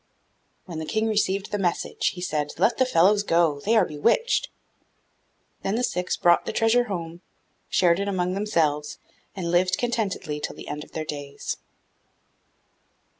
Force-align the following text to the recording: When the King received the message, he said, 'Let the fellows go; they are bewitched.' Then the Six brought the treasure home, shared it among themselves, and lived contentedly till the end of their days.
When 0.65 0.79
the 0.79 0.87
King 0.87 1.07
received 1.07 1.51
the 1.51 1.59
message, 1.59 2.07
he 2.15 2.21
said, 2.21 2.53
'Let 2.57 2.79
the 2.79 2.87
fellows 2.87 3.21
go; 3.21 3.59
they 3.59 3.75
are 3.77 3.85
bewitched.' 3.85 4.49
Then 5.61 5.75
the 5.75 5.83
Six 5.83 6.17
brought 6.17 6.47
the 6.47 6.51
treasure 6.51 6.85
home, 6.85 7.21
shared 7.69 7.99
it 7.99 8.07
among 8.07 8.33
themselves, 8.33 8.97
and 9.35 9.51
lived 9.51 9.77
contentedly 9.77 10.39
till 10.39 10.55
the 10.55 10.69
end 10.69 10.83
of 10.83 10.93
their 10.93 11.05
days. 11.05 11.57